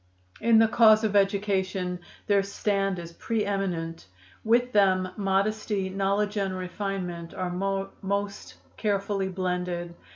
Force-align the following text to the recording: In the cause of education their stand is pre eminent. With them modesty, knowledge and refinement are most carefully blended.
In 0.39 0.57
the 0.57 0.67
cause 0.67 1.03
of 1.03 1.15
education 1.15 1.99
their 2.25 2.41
stand 2.41 2.97
is 2.97 3.13
pre 3.13 3.45
eminent. 3.45 4.07
With 4.43 4.71
them 4.71 5.09
modesty, 5.15 5.89
knowledge 5.89 6.37
and 6.37 6.57
refinement 6.57 7.35
are 7.35 7.51
most 7.51 8.55
carefully 8.77 9.27
blended. 9.29 9.93